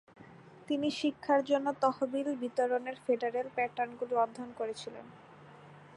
তিনি 0.67 0.87
শিক্ষার 0.99 1.41
জন্য 1.45 1.67
তহবিল 1.81 2.27
বিতরণের 2.41 2.97
ফেডারেল 3.05 3.47
প্যাটার্নগুলি 3.55 4.13
অধ্যয়ন 4.23 4.51
করেছিলেন। 4.59 5.05